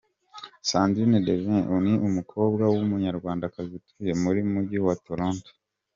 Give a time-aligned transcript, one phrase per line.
[0.69, 5.49] Sandrine De Vincent ni Umukobwa w’Umunyarwandakazi utuye mu Mujyi wa Toronto.